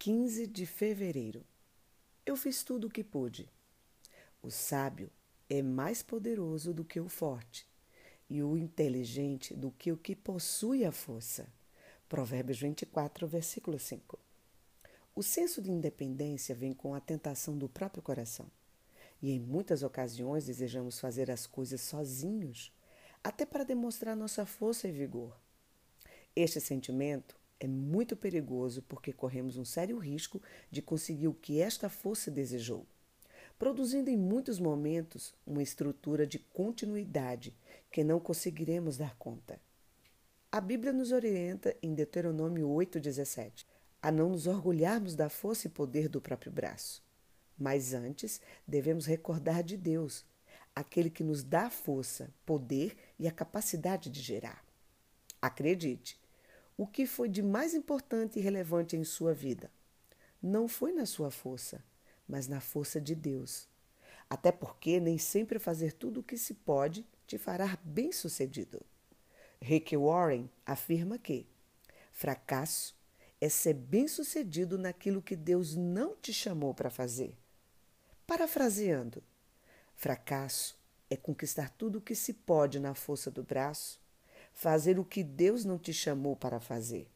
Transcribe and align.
15 0.00 0.46
de 0.46 0.64
fevereiro. 0.64 1.44
Eu 2.24 2.34
fiz 2.34 2.64
tudo 2.64 2.86
o 2.86 2.90
que 2.90 3.04
pude. 3.04 3.50
O 4.42 4.50
sábio 4.50 5.10
é 5.46 5.60
mais 5.60 6.02
poderoso 6.02 6.72
do 6.72 6.86
que 6.86 6.98
o 6.98 7.06
forte, 7.06 7.68
e 8.26 8.42
o 8.42 8.56
inteligente 8.56 9.54
do 9.54 9.70
que 9.70 9.92
o 9.92 9.98
que 9.98 10.16
possui 10.16 10.86
a 10.86 10.90
força. 10.90 11.46
Provérbios 12.08 12.58
24, 12.58 13.26
versículo 13.26 13.78
5. 13.78 14.18
O 15.14 15.22
senso 15.22 15.60
de 15.60 15.70
independência 15.70 16.54
vem 16.54 16.72
com 16.72 16.94
a 16.94 17.00
tentação 17.00 17.58
do 17.58 17.68
próprio 17.68 18.02
coração. 18.02 18.50
E 19.20 19.30
em 19.32 19.38
muitas 19.38 19.82
ocasiões 19.82 20.46
desejamos 20.46 20.98
fazer 20.98 21.30
as 21.30 21.46
coisas 21.46 21.82
sozinhos, 21.82 22.72
até 23.22 23.44
para 23.44 23.64
demonstrar 23.64 24.16
nossa 24.16 24.46
força 24.46 24.88
e 24.88 24.92
vigor. 24.92 25.38
Este 26.34 26.58
sentimento 26.58 27.38
é 27.60 27.68
muito 27.68 28.16
perigoso 28.16 28.82
porque 28.88 29.12
corremos 29.12 29.56
um 29.56 29.64
sério 29.64 29.98
risco 29.98 30.42
de 30.70 30.80
conseguir 30.80 31.28
o 31.28 31.34
que 31.34 31.60
esta 31.60 31.88
força 31.88 32.30
desejou, 32.30 32.86
produzindo 33.58 34.08
em 34.08 34.16
muitos 34.16 34.58
momentos 34.58 35.34
uma 35.46 35.62
estrutura 35.62 36.26
de 36.26 36.38
continuidade 36.38 37.54
que 37.92 38.02
não 38.02 38.18
conseguiremos 38.18 38.96
dar 38.96 39.14
conta. 39.16 39.60
A 40.50 40.60
Bíblia 40.60 40.92
nos 40.92 41.12
orienta 41.12 41.76
em 41.82 41.94
Deuteronômio 41.94 42.66
8,17 42.66 43.66
a 44.02 44.10
não 44.10 44.30
nos 44.30 44.46
orgulharmos 44.46 45.14
da 45.14 45.28
força 45.28 45.66
e 45.66 45.70
poder 45.70 46.08
do 46.08 46.20
próprio 46.20 46.50
braço. 46.50 47.02
Mas 47.58 47.92
antes 47.92 48.40
devemos 48.66 49.04
recordar 49.04 49.62
de 49.62 49.76
Deus, 49.76 50.24
aquele 50.74 51.10
que 51.10 51.22
nos 51.22 51.44
dá 51.44 51.68
força, 51.68 52.32
poder 52.46 52.96
e 53.18 53.28
a 53.28 53.32
capacidade 53.32 54.08
de 54.08 54.20
gerar. 54.20 54.64
Acredite, 55.42 56.18
o 56.80 56.86
que 56.86 57.04
foi 57.04 57.28
de 57.28 57.42
mais 57.42 57.74
importante 57.74 58.38
e 58.38 58.42
relevante 58.42 58.96
em 58.96 59.04
sua 59.04 59.34
vida 59.34 59.70
não 60.42 60.66
foi 60.66 60.94
na 60.94 61.04
sua 61.04 61.30
força, 61.30 61.84
mas 62.26 62.48
na 62.48 62.58
força 62.58 62.98
de 62.98 63.14
Deus. 63.14 63.68
Até 64.30 64.50
porque 64.50 64.98
nem 64.98 65.18
sempre 65.18 65.58
fazer 65.58 65.92
tudo 65.92 66.20
o 66.20 66.22
que 66.22 66.38
se 66.38 66.54
pode 66.54 67.04
te 67.26 67.36
fará 67.36 67.78
bem-sucedido. 67.84 68.80
Rick 69.60 69.94
Warren 69.94 70.48
afirma 70.64 71.18
que 71.18 71.46
fracasso 72.12 72.96
é 73.42 73.50
ser 73.50 73.74
bem-sucedido 73.74 74.78
naquilo 74.78 75.20
que 75.20 75.36
Deus 75.36 75.76
não 75.76 76.16
te 76.16 76.32
chamou 76.32 76.72
para 76.72 76.88
fazer. 76.88 77.36
Parafraseando, 78.26 79.22
fracasso 79.94 80.80
é 81.10 81.16
conquistar 81.16 81.68
tudo 81.68 81.98
o 81.98 82.00
que 82.00 82.14
se 82.14 82.32
pode 82.32 82.80
na 82.80 82.94
força 82.94 83.30
do 83.30 83.42
braço, 83.42 84.00
fazer 84.52 84.98
o 84.98 85.04
que 85.04 85.22
Deus 85.22 85.64
não 85.64 85.78
te 85.78 85.92
chamou 85.92 86.36
para 86.36 86.60
fazer. 86.60 87.08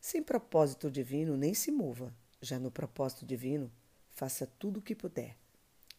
Sem 0.00 0.22
propósito 0.22 0.90
divino, 0.90 1.36
nem 1.36 1.54
se 1.54 1.70
mova. 1.70 2.14
Já 2.40 2.58
no 2.58 2.70
propósito 2.70 3.26
divino, 3.26 3.70
faça 4.10 4.46
tudo 4.58 4.78
o 4.78 4.82
que 4.82 4.94
puder. 4.94 5.36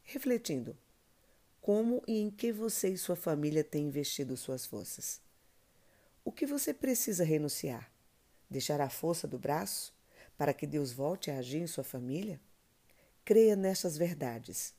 Refletindo, 0.04 0.76
como 1.62 2.02
e 2.08 2.20
em 2.20 2.32
que 2.32 2.52
você 2.52 2.90
e 2.90 2.98
sua 2.98 3.16
família 3.16 3.64
têm 3.64 3.88
investido 3.88 4.36
suas 4.38 4.66
forças? 4.66 5.22
O 6.24 6.32
que 6.32 6.46
você 6.46 6.74
precisa 6.74 7.24
renunciar? 7.24 7.92
Deixar 8.50 8.82
a 8.82 8.90
força 8.90 9.28
do 9.28 9.38
braço 9.38 9.94
para 10.38 10.54
que 10.54 10.66
Deus 10.66 10.92
volte 10.92 11.30
a 11.30 11.38
agir 11.38 11.62
em 11.62 11.68
sua 11.68 11.84
família? 11.84 12.40
Creia 13.26 13.56
nestas 13.56 13.98
verdades. 13.98 14.74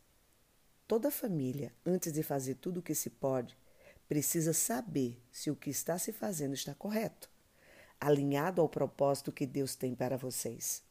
Toda 0.88 1.10
família, 1.10 1.72
antes 1.84 2.12
de 2.12 2.22
fazer 2.22 2.56
tudo 2.56 2.80
o 2.80 2.82
que 2.82 2.94
se 2.94 3.10
pode, 3.10 3.56
precisa 4.10 4.52
saber 4.52 5.22
se 5.30 5.52
o 5.52 5.54
que 5.54 5.70
está 5.70 5.96
se 5.96 6.12
fazendo 6.12 6.52
está 6.52 6.74
correto, 6.74 7.30
alinhado 8.00 8.60
ao 8.60 8.68
propósito 8.68 9.30
que 9.30 9.46
Deus 9.46 9.76
tem 9.76 9.94
para 9.94 10.16
vocês. 10.16 10.82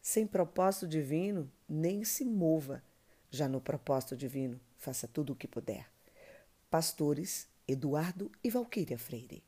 Sem 0.00 0.24
propósito 0.24 0.86
divino, 0.86 1.50
nem 1.68 2.04
se 2.04 2.24
mova. 2.24 2.80
Já 3.28 3.48
no 3.48 3.60
propósito 3.60 4.16
divino, 4.16 4.60
faça 4.78 5.08
tudo 5.08 5.32
o 5.32 5.36
que 5.36 5.48
puder. 5.48 5.90
Pastores 6.70 7.48
Eduardo 7.66 8.30
e 8.44 8.50
Valquíria 8.50 8.96
Freire. 8.96 9.42